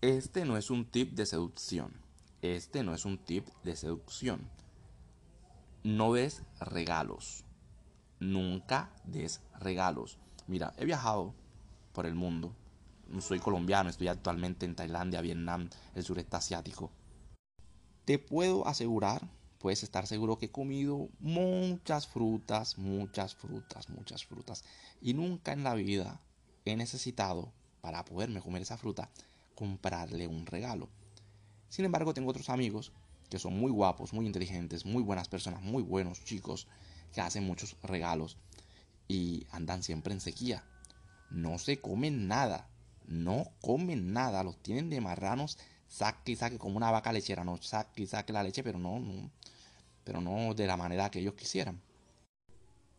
Este 0.00 0.44
no 0.44 0.56
es 0.56 0.70
un 0.70 0.84
tip 0.84 1.14
de 1.14 1.26
seducción. 1.26 1.92
Este 2.40 2.84
no 2.84 2.94
es 2.94 3.04
un 3.04 3.18
tip 3.18 3.48
de 3.64 3.74
seducción. 3.74 4.48
No 5.82 6.12
des 6.12 6.44
regalos. 6.60 7.42
Nunca 8.20 8.92
des 9.02 9.40
regalos. 9.58 10.18
Mira, 10.46 10.72
he 10.76 10.84
viajado 10.84 11.34
por 11.92 12.06
el 12.06 12.14
mundo. 12.14 12.54
Soy 13.18 13.40
colombiano, 13.40 13.90
estoy 13.90 14.06
actualmente 14.06 14.66
en 14.66 14.76
Tailandia, 14.76 15.20
Vietnam, 15.20 15.68
el 15.96 16.04
sureste 16.04 16.36
asiático. 16.36 16.92
Te 18.04 18.20
puedo 18.20 18.68
asegurar, 18.68 19.28
puedes 19.58 19.82
estar 19.82 20.06
seguro 20.06 20.38
que 20.38 20.46
he 20.46 20.52
comido 20.52 21.08
muchas 21.18 22.06
frutas, 22.06 22.78
muchas 22.78 23.34
frutas, 23.34 23.88
muchas 23.90 24.24
frutas. 24.24 24.62
Y 25.00 25.14
nunca 25.14 25.52
en 25.52 25.64
la 25.64 25.74
vida 25.74 26.20
he 26.64 26.76
necesitado, 26.76 27.52
para 27.80 28.04
poderme 28.04 28.40
comer 28.40 28.62
esa 28.62 28.76
fruta, 28.76 29.10
comprarle 29.58 30.28
un 30.28 30.46
regalo. 30.46 30.88
Sin 31.68 31.84
embargo, 31.84 32.14
tengo 32.14 32.30
otros 32.30 32.48
amigos 32.48 32.92
que 33.28 33.40
son 33.40 33.58
muy 33.58 33.72
guapos, 33.72 34.12
muy 34.12 34.24
inteligentes, 34.24 34.86
muy 34.86 35.02
buenas 35.02 35.28
personas, 35.28 35.62
muy 35.62 35.82
buenos 35.82 36.24
chicos, 36.24 36.68
que 37.12 37.20
hacen 37.20 37.42
muchos 37.42 37.76
regalos 37.82 38.36
y 39.08 39.48
andan 39.50 39.82
siempre 39.82 40.14
en 40.14 40.20
sequía. 40.20 40.64
No 41.30 41.58
se 41.58 41.80
comen 41.80 42.28
nada, 42.28 42.68
no 43.08 43.48
comen 43.60 44.12
nada, 44.12 44.44
los 44.44 44.62
tienen 44.62 44.90
de 44.90 45.00
marranos, 45.00 45.58
saque 45.88 46.32
y 46.32 46.36
saque 46.36 46.56
como 46.56 46.76
una 46.76 46.92
vaca 46.92 47.12
lechera, 47.12 47.42
no 47.42 47.60
saque 47.60 48.04
y 48.04 48.06
saque 48.06 48.32
la 48.32 48.44
leche, 48.44 48.62
pero 48.62 48.78
no, 48.78 49.00
no, 49.00 49.28
pero 50.04 50.20
no 50.20 50.54
de 50.54 50.68
la 50.68 50.76
manera 50.76 51.10
que 51.10 51.18
ellos 51.18 51.34
quisieran. 51.34 51.82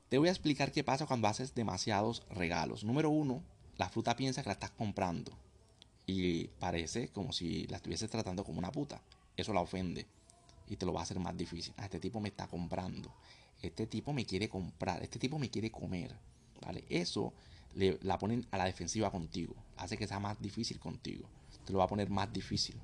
Te 0.09 0.17
voy 0.17 0.27
a 0.27 0.31
explicar 0.31 0.73
qué 0.73 0.83
pasa 0.83 1.05
cuando 1.05 1.29
haces 1.29 1.55
demasiados 1.55 2.23
regalos. 2.29 2.83
Número 2.83 3.09
uno, 3.09 3.43
la 3.77 3.87
fruta 3.87 4.17
piensa 4.17 4.43
que 4.43 4.49
la 4.49 4.53
estás 4.53 4.71
comprando 4.71 5.31
y 6.09 6.49
parece 6.59 7.09
como 7.09 7.31
si 7.31 7.67
la 7.67 7.77
estuvieses 7.77 8.09
tratando 8.09 8.43
como 8.43 8.57
una 8.57 8.71
puta. 8.71 9.01
Eso 9.37 9.53
la 9.53 9.61
ofende 9.61 10.07
y 10.67 10.75
te 10.75 10.85
lo 10.85 10.93
va 10.93 11.01
a 11.01 11.03
hacer 11.03 11.19
más 11.19 11.37
difícil. 11.37 11.73
Ah, 11.77 11.85
este 11.85 11.99
tipo 11.99 12.19
me 12.19 12.29
está 12.29 12.47
comprando. 12.47 13.13
Este 13.61 13.85
tipo 13.85 14.11
me 14.11 14.25
quiere 14.25 14.49
comprar. 14.49 15.03
Este 15.03 15.19
tipo 15.19 15.37
me 15.37 15.49
quiere 15.49 15.71
comer. 15.71 16.15
¿Vale? 16.61 16.83
Eso 16.89 17.33
le, 17.75 17.99
la 18.01 18.17
ponen 18.17 18.45
a 18.49 18.57
la 18.57 18.65
defensiva 18.65 19.11
contigo. 19.11 19.55
Hace 19.77 19.97
que 19.97 20.07
sea 20.07 20.19
más 20.19 20.41
difícil 20.41 20.79
contigo. 20.79 21.29
Te 21.63 21.73
lo 21.73 21.79
va 21.79 21.85
a 21.85 21.89
poner 21.89 22.09
más 22.09 22.33
difícil. 22.33 22.75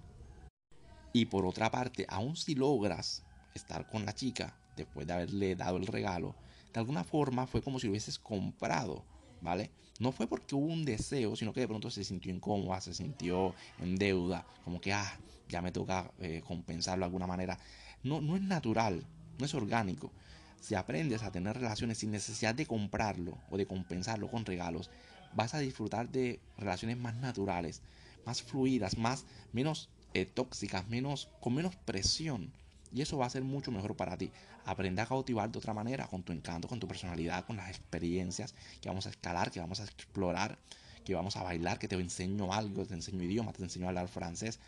Y 1.12 1.26
por 1.26 1.46
otra 1.46 1.72
parte, 1.72 2.06
aun 2.08 2.36
si 2.36 2.54
logras 2.54 3.24
estar 3.56 3.88
con 3.90 4.06
la 4.06 4.14
chica 4.14 4.56
después 4.76 5.08
de 5.08 5.14
haberle 5.14 5.56
dado 5.56 5.78
el 5.78 5.88
regalo, 5.88 6.36
de 6.74 6.80
alguna 6.80 7.04
forma 7.04 7.48
fue 7.48 7.62
como 7.62 7.80
si 7.80 7.88
lo 7.88 7.92
hubieses 7.92 8.20
comprado. 8.20 9.04
¿Vale? 9.42 9.72
No 10.00 10.12
fue 10.12 10.28
porque 10.28 10.56
hubo 10.56 10.66
un 10.66 10.84
deseo, 10.84 11.36
sino 11.36 11.54
que 11.54 11.62
de 11.62 11.68
pronto 11.68 11.90
se 11.90 12.04
sintió 12.04 12.34
incómoda, 12.34 12.82
se 12.82 12.94
sintió 12.94 13.56
en 13.80 13.96
deuda, 13.96 14.46
como 14.66 14.82
que, 14.82 14.92
ah, 14.92 15.20
ya 15.48 15.62
me 15.62 15.72
toca 15.72 16.12
eh, 16.20 16.42
compensarlo 16.46 17.02
de 17.02 17.06
alguna 17.06 17.28
manera. 17.28 17.58
No, 18.04 18.20
no 18.20 18.36
es 18.36 18.42
natural, 18.42 19.06
no 19.38 19.46
es 19.46 19.54
orgánico. 19.54 20.12
Si 20.60 20.76
aprendes 20.76 21.24
a 21.24 21.32
tener 21.32 21.56
relaciones 21.56 22.00
sin 22.00 22.12
necesidad 22.12 22.56
de 22.56 22.66
comprarlo 22.66 23.38
o 23.50 23.58
de 23.58 23.68
compensarlo 23.68 24.30
con 24.30 24.46
regalos, 24.46 24.90
vas 25.34 25.54
a 25.54 25.60
disfrutar 25.60 26.10
de 26.10 26.40
relaciones 26.58 26.98
más 26.98 27.16
naturales, 27.16 27.82
más 28.26 28.42
fluidas, 28.42 28.98
más 28.98 29.26
menos 29.54 29.90
eh, 30.14 30.26
tóxicas, 30.26 30.88
menos 30.90 31.30
con 31.40 31.54
menos 31.54 31.76
presión. 31.76 32.52
Y 32.96 33.02
eso 33.02 33.18
va 33.18 33.26
a 33.26 33.30
ser 33.30 33.44
mucho 33.44 33.72
mejor 33.72 33.98
para 33.98 34.18
ti. 34.18 34.32
Aprende 34.64 35.02
a 35.02 35.06
cautivar 35.06 35.52
de 35.52 35.58
otra 35.60 35.74
manera, 35.74 36.08
con 36.08 36.24
tu 36.24 36.32
encanto, 36.32 36.70
con 36.70 36.80
tu 36.80 36.88
personalidad, 36.88 37.46
con 37.46 37.58
las 37.58 37.68
experiencias 37.68 38.56
que 38.80 38.88
vamos 38.88 39.06
a 39.06 39.10
escalar, 39.10 39.52
que 39.52 39.60
vamos 39.60 39.82
a 39.82 39.84
explorar, 39.84 40.58
que 41.04 41.14
vamos 41.14 41.36
a 41.36 41.44
bailar, 41.44 41.78
que 41.78 41.90
te 41.90 41.96
enseño 41.96 42.54
algo, 42.54 42.86
te 42.86 42.94
enseño 42.94 43.22
idioma, 43.22 43.52
te 43.52 43.62
enseño 43.62 43.88
a 43.88 43.90
hablar 43.90 44.08
francés. 44.08 44.62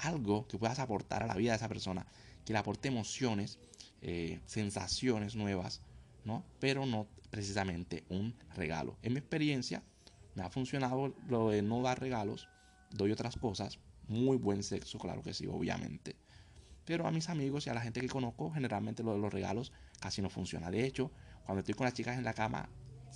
Algo 0.00 0.48
que 0.48 0.56
puedas 0.56 0.78
aportar 0.78 1.22
a 1.22 1.26
la 1.26 1.34
vida 1.34 1.50
de 1.50 1.56
esa 1.56 1.68
persona, 1.68 2.06
que 2.46 2.54
le 2.54 2.58
aporte 2.58 2.88
emociones, 2.88 3.58
eh, 4.00 4.40
sensaciones 4.46 5.36
nuevas, 5.36 5.82
¿no? 6.24 6.42
Pero 6.60 6.86
no 6.86 7.06
precisamente 7.28 8.04
un 8.08 8.34
regalo. 8.56 8.96
En 9.02 9.12
mi 9.12 9.18
experiencia, 9.18 9.82
me 10.34 10.42
ha 10.42 10.48
funcionado 10.48 11.14
lo 11.28 11.50
de 11.50 11.60
no 11.60 11.82
dar 11.82 12.00
regalos, 12.00 12.48
doy 12.90 13.12
otras 13.12 13.36
cosas, 13.36 13.78
muy 14.08 14.38
buen 14.38 14.62
sexo, 14.62 14.98
claro 14.98 15.22
que 15.22 15.34
sí, 15.34 15.46
obviamente. 15.46 16.23
Pero 16.84 17.06
a 17.06 17.10
mis 17.10 17.28
amigos 17.28 17.66
y 17.66 17.70
a 17.70 17.74
la 17.74 17.80
gente 17.80 18.00
que 18.00 18.08
conozco, 18.08 18.50
generalmente 18.50 19.02
lo 19.02 19.12
de 19.14 19.18
los 19.18 19.32
regalos 19.32 19.72
casi 20.00 20.20
no 20.20 20.28
funciona. 20.28 20.70
De 20.70 20.84
hecho, 20.84 21.10
cuando 21.44 21.60
estoy 21.60 21.74
con 21.74 21.84
las 21.84 21.94
chicas 21.94 22.18
en 22.18 22.24
la 22.24 22.34
cama, 22.34 22.68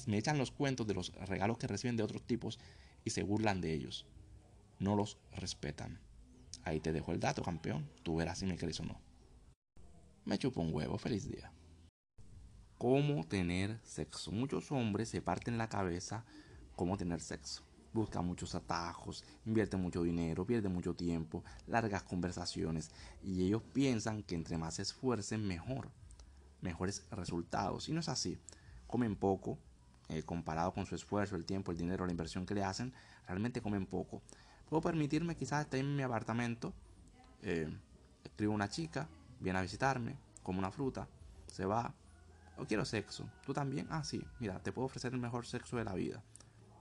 me 0.06 0.18
echan 0.18 0.38
los 0.38 0.50
cuentos 0.50 0.86
de 0.86 0.94
los 0.94 1.12
regalos 1.28 1.58
que 1.58 1.66
reciben 1.66 1.96
de 1.96 2.02
otros 2.02 2.22
tipos 2.26 2.58
y 3.04 3.10
se 3.10 3.22
burlan 3.22 3.60
de 3.60 3.74
ellos. 3.74 4.06
No 4.78 4.96
los 4.96 5.18
respetan. 5.32 6.00
Ahí 6.64 6.80
te 6.80 6.92
dejo 6.92 7.12
el 7.12 7.20
dato, 7.20 7.42
campeón. 7.42 7.90
Tú 8.02 8.16
verás 8.16 8.38
si 8.38 8.46
me 8.46 8.56
crees 8.56 8.80
o 8.80 8.84
no. 8.84 9.00
Me 10.24 10.38
chupo 10.38 10.60
un 10.60 10.72
huevo. 10.72 10.98
Feliz 10.98 11.28
día. 11.28 11.52
¿Cómo 12.78 13.24
tener 13.24 13.80
sexo? 13.82 14.30
Muchos 14.30 14.70
hombres 14.70 15.08
se 15.08 15.20
parten 15.20 15.58
la 15.58 15.68
cabeza 15.68 16.24
cómo 16.76 16.96
tener 16.96 17.20
sexo 17.20 17.67
busca 17.92 18.20
muchos 18.20 18.54
atajos, 18.54 19.24
invierte 19.46 19.76
mucho 19.76 20.02
dinero, 20.02 20.46
pierde 20.46 20.68
mucho 20.68 20.94
tiempo, 20.94 21.44
largas 21.66 22.02
conversaciones 22.02 22.90
y 23.22 23.44
ellos 23.44 23.62
piensan 23.72 24.22
que 24.22 24.34
entre 24.34 24.58
más 24.58 24.74
se 24.74 24.82
esfuercen 24.82 25.46
mejor, 25.46 25.90
mejores 26.60 27.04
resultados. 27.10 27.88
Y 27.88 27.92
no 27.92 28.00
es 28.00 28.08
así. 28.08 28.38
Comen 28.86 29.16
poco, 29.16 29.58
eh, 30.08 30.22
comparado 30.22 30.72
con 30.72 30.86
su 30.86 30.94
esfuerzo, 30.94 31.36
el 31.36 31.44
tiempo, 31.44 31.70
el 31.70 31.78
dinero, 31.78 32.06
la 32.06 32.12
inversión 32.12 32.46
que 32.46 32.54
le 32.54 32.64
hacen, 32.64 32.92
realmente 33.26 33.60
comen 33.60 33.86
poco. 33.86 34.22
Puedo 34.68 34.80
permitirme 34.80 35.36
quizás 35.36 35.64
estar 35.64 35.80
en 35.80 35.96
mi 35.96 36.02
apartamento, 36.02 36.72
eh, 37.42 37.68
escribo 38.24 38.54
una 38.54 38.68
chica, 38.68 39.08
viene 39.40 39.58
a 39.58 39.62
visitarme, 39.62 40.16
como 40.42 40.58
una 40.58 40.70
fruta, 40.70 41.08
se 41.46 41.64
va, 41.64 41.94
o 42.56 42.64
quiero 42.64 42.84
sexo, 42.84 43.28
tú 43.44 43.52
también, 43.52 43.86
ah 43.90 44.02
sí, 44.02 44.22
mira, 44.40 44.58
te 44.60 44.72
puedo 44.72 44.86
ofrecer 44.86 45.12
el 45.12 45.20
mejor 45.20 45.46
sexo 45.46 45.76
de 45.76 45.84
la 45.84 45.94
vida. 45.94 46.22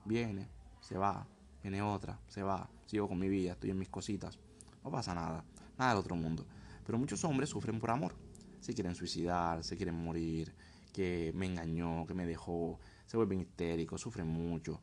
Viene, 0.04 0.48
se 0.80 0.96
va, 0.96 1.26
viene 1.62 1.82
otra, 1.82 2.18
se 2.28 2.42
va, 2.42 2.68
sigo 2.86 3.08
con 3.08 3.18
mi 3.18 3.28
vida, 3.28 3.52
estoy 3.52 3.70
en 3.70 3.78
mis 3.78 3.88
cositas, 3.88 4.38
no 4.82 4.90
pasa 4.90 5.14
nada, 5.14 5.44
nada 5.76 5.90
del 5.90 6.00
otro 6.00 6.16
mundo. 6.16 6.46
Pero 6.84 6.98
muchos 6.98 7.22
hombres 7.24 7.50
sufren 7.50 7.78
por 7.78 7.90
amor, 7.90 8.14
se 8.60 8.74
quieren 8.74 8.94
suicidar, 8.94 9.62
se 9.62 9.76
quieren 9.76 9.94
morir, 9.94 10.54
que 10.92 11.32
me 11.34 11.46
engañó, 11.46 12.06
que 12.06 12.14
me 12.14 12.26
dejó, 12.26 12.78
se 13.06 13.16
vuelven 13.16 13.40
histéricos, 13.40 14.00
sufren 14.00 14.26
mucho, 14.26 14.80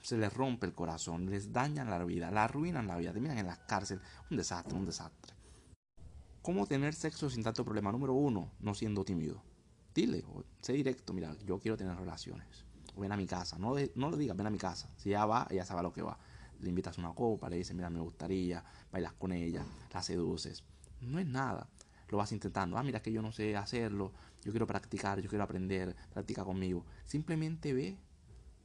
se 0.00 0.16
les 0.16 0.32
rompe 0.32 0.66
el 0.66 0.74
corazón, 0.74 1.28
les 1.28 1.52
dañan 1.52 1.90
la 1.90 2.04
vida, 2.04 2.30
la 2.30 2.44
arruinan 2.44 2.86
la 2.86 2.96
vida, 2.96 3.12
terminan 3.12 3.38
en 3.38 3.46
la 3.46 3.66
cárcel, 3.66 4.00
un 4.30 4.36
desastre, 4.36 4.78
un 4.78 4.84
desastre. 4.84 5.34
¿Cómo 6.42 6.66
tener 6.66 6.94
sexo 6.94 7.28
sin 7.28 7.42
tanto 7.42 7.64
problema? 7.64 7.90
Número 7.90 8.14
uno, 8.14 8.52
no 8.60 8.74
siendo 8.74 9.04
tímido. 9.04 9.42
Dile, 9.92 10.24
sé 10.60 10.74
directo, 10.74 11.12
mira, 11.12 11.34
yo 11.44 11.58
quiero 11.58 11.76
tener 11.76 11.96
relaciones 11.96 12.65
ven 12.96 13.12
a 13.12 13.16
mi 13.16 13.26
casa. 13.26 13.58
No, 13.58 13.74
no 13.94 14.10
le 14.10 14.16
digas, 14.16 14.36
ven 14.36 14.46
a 14.46 14.50
mi 14.50 14.58
casa. 14.58 14.88
Si 14.96 15.10
ella 15.10 15.26
va, 15.26 15.46
ella 15.50 15.64
sabe 15.64 15.80
a 15.80 15.82
lo 15.82 15.92
que 15.92 16.02
va. 16.02 16.18
Le 16.60 16.68
invitas 16.68 16.98
una 16.98 17.12
copa, 17.12 17.50
le 17.50 17.56
dices, 17.56 17.74
mira, 17.76 17.90
me 17.90 18.00
gustaría, 18.00 18.64
bailas 18.90 19.12
con 19.12 19.32
ella, 19.32 19.64
la 19.92 20.02
seduces. 20.02 20.64
No 21.00 21.18
es 21.18 21.26
nada. 21.26 21.68
Lo 22.08 22.18
vas 22.18 22.32
intentando. 22.32 22.78
Ah, 22.78 22.82
mira 22.82 23.02
que 23.02 23.12
yo 23.12 23.20
no 23.20 23.32
sé 23.32 23.56
hacerlo. 23.56 24.12
Yo 24.44 24.52
quiero 24.52 24.66
practicar, 24.66 25.20
yo 25.20 25.28
quiero 25.28 25.44
aprender. 25.44 25.96
Practica 26.12 26.44
conmigo. 26.44 26.84
Simplemente 27.04 27.72
ve. 27.72 27.98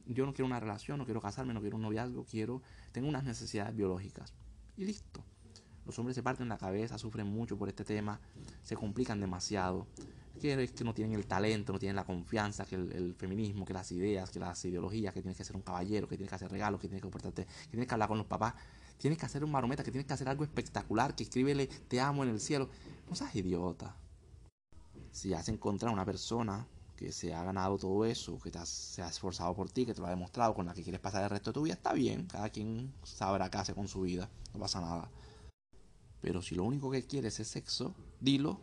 Yo 0.06 0.26
no 0.26 0.32
quiero 0.32 0.46
una 0.46 0.60
relación, 0.60 0.98
no 0.98 1.04
quiero 1.04 1.20
casarme, 1.20 1.54
no 1.54 1.60
quiero 1.60 1.76
un 1.76 1.82
noviazgo, 1.82 2.24
quiero. 2.24 2.62
Tengo 2.92 3.08
unas 3.08 3.24
necesidades 3.24 3.74
biológicas. 3.74 4.32
Y 4.76 4.84
listo. 4.84 5.24
Los 5.84 5.98
hombres 5.98 6.14
se 6.14 6.22
parten 6.22 6.48
la 6.48 6.58
cabeza, 6.58 6.98
sufren 6.98 7.26
mucho 7.26 7.58
por 7.58 7.68
este 7.68 7.84
tema, 7.84 8.20
se 8.62 8.76
complican 8.76 9.20
demasiado 9.20 9.86
que, 10.40 10.68
que 10.68 10.84
no 10.84 10.94
tienen 10.94 11.14
el 11.14 11.26
talento, 11.26 11.72
no 11.72 11.78
tienen 11.78 11.96
la 11.96 12.04
confianza, 12.04 12.64
que 12.64 12.74
el, 12.74 13.14
feminismo, 13.16 13.64
que 13.64 13.72
las 13.72 13.90
ideas, 13.92 14.30
que 14.30 14.38
las 14.38 14.64
ideologías, 14.64 15.12
que 15.12 15.22
tienes 15.22 15.36
que 15.36 15.44
ser 15.44 15.56
un 15.56 15.62
caballero, 15.62 16.08
que 16.08 16.16
tienes 16.16 16.28
que 16.28 16.34
hacer 16.36 16.50
regalos, 16.50 16.80
que 16.80 16.88
tienes 16.88 17.00
que 17.00 17.02
comportarte, 17.02 17.44
que 17.44 17.70
tienes 17.70 17.86
que 17.86 17.94
hablar 17.94 18.08
con 18.08 18.18
los 18.18 18.26
papás, 18.26 18.54
tienes 18.98 19.18
que 19.18 19.26
hacer 19.26 19.44
un 19.44 19.50
marometa, 19.50 19.82
que 19.82 19.90
tienes 19.90 20.06
que 20.06 20.14
hacer 20.14 20.28
algo 20.28 20.44
espectacular, 20.44 21.14
que 21.14 21.24
escríbele 21.24 21.66
te 21.66 22.00
amo 22.00 22.22
en 22.24 22.30
el 22.30 22.40
cielo. 22.40 22.68
No 23.08 23.14
seas 23.14 23.34
idiota. 23.34 23.96
Si 25.10 25.34
has 25.34 25.48
encontrado 25.48 25.92
una 25.92 26.04
persona 26.04 26.66
que 26.96 27.12
se 27.12 27.34
ha 27.34 27.42
ganado 27.42 27.78
todo 27.78 28.04
eso, 28.04 28.38
que 28.38 28.50
se 28.64 29.02
ha 29.02 29.08
esforzado 29.08 29.54
por 29.54 29.70
ti, 29.70 29.84
que 29.84 29.94
te 29.94 30.00
lo 30.00 30.06
ha 30.06 30.10
demostrado, 30.10 30.54
con 30.54 30.66
la 30.66 30.74
que 30.74 30.82
quieres 30.82 31.00
pasar 31.00 31.24
el 31.24 31.30
resto 31.30 31.50
de 31.50 31.54
tu 31.54 31.62
vida, 31.62 31.74
está 31.74 31.92
bien. 31.92 32.26
Cada 32.26 32.48
quien 32.48 32.92
sabrá 33.02 33.50
qué 33.50 33.58
hace 33.58 33.74
con 33.74 33.88
su 33.88 34.02
vida, 34.02 34.30
no 34.54 34.60
pasa 34.60 34.80
nada. 34.80 35.10
Pero 36.20 36.40
si 36.40 36.54
lo 36.54 36.64
único 36.64 36.90
que 36.90 37.02
quieres 37.04 37.40
es 37.40 37.48
sexo, 37.48 37.94
dilo, 38.20 38.60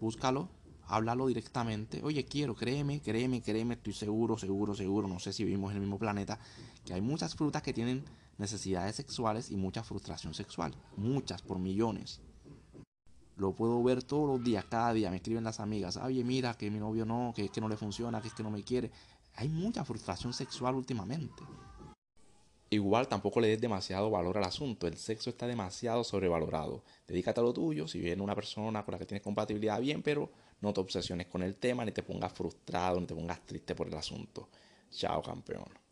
búscalo 0.00 0.48
háblalo 0.88 1.26
directamente. 1.26 2.02
Oye, 2.04 2.24
quiero, 2.24 2.54
créeme, 2.54 3.00
créeme, 3.00 3.42
créeme, 3.42 3.74
estoy 3.74 3.92
seguro, 3.92 4.38
seguro, 4.38 4.74
seguro, 4.74 5.08
no 5.08 5.18
sé 5.18 5.32
si 5.32 5.44
vivimos 5.44 5.70
en 5.70 5.76
el 5.76 5.82
mismo 5.82 5.98
planeta, 5.98 6.38
que 6.84 6.94
hay 6.94 7.00
muchas 7.00 7.34
frutas 7.34 7.62
que 7.62 7.72
tienen 7.72 8.04
necesidades 8.38 8.96
sexuales 8.96 9.50
y 9.50 9.56
mucha 9.56 9.82
frustración 9.82 10.34
sexual. 10.34 10.74
Muchas, 10.96 11.42
por 11.42 11.58
millones. 11.58 12.20
Lo 13.36 13.52
puedo 13.52 13.82
ver 13.82 14.02
todos 14.02 14.28
los 14.28 14.42
días, 14.42 14.64
cada 14.64 14.92
día. 14.92 15.10
Me 15.10 15.16
escriben 15.16 15.44
las 15.44 15.60
amigas, 15.60 15.96
oye, 15.98 16.24
mira, 16.24 16.54
que 16.54 16.70
mi 16.70 16.78
novio 16.78 17.04
no, 17.04 17.32
que 17.34 17.44
es 17.44 17.50
que 17.50 17.60
no 17.60 17.68
le 17.68 17.76
funciona, 17.76 18.20
que 18.20 18.28
es 18.28 18.34
que 18.34 18.42
no 18.42 18.50
me 18.50 18.62
quiere. 18.62 18.90
Hay 19.34 19.48
mucha 19.48 19.84
frustración 19.84 20.32
sexual 20.32 20.74
últimamente. 20.74 21.42
Igual 22.70 23.06
tampoco 23.08 23.40
le 23.40 23.48
des 23.48 23.60
demasiado 23.60 24.10
valor 24.10 24.38
al 24.38 24.44
asunto. 24.44 24.86
El 24.86 24.96
sexo 24.96 25.30
está 25.30 25.46
demasiado 25.46 26.02
sobrevalorado. 26.02 26.82
Dedícate 27.06 27.40
a 27.40 27.42
lo 27.44 27.52
tuyo. 27.52 27.86
Si 27.86 28.00
viene 28.00 28.22
una 28.22 28.34
persona 28.34 28.84
con 28.84 28.92
la 28.92 28.98
que 28.98 29.06
tienes 29.06 29.22
compatibilidad, 29.22 29.80
bien, 29.80 30.02
pero 30.02 30.30
no 30.60 30.72
te 30.72 30.80
obsesiones 30.80 31.26
con 31.26 31.42
el 31.42 31.56
tema, 31.56 31.84
ni 31.84 31.92
te 31.92 32.02
pongas 32.02 32.32
frustrado, 32.32 33.00
ni 33.00 33.06
te 33.06 33.14
pongas 33.14 33.44
triste 33.46 33.74
por 33.74 33.86
el 33.86 33.94
asunto. 33.94 34.48
Chao, 34.90 35.22
campeón. 35.22 35.85